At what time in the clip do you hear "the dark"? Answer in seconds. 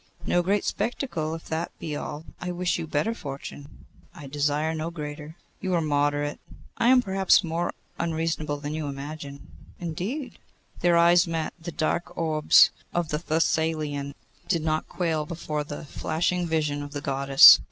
11.61-12.17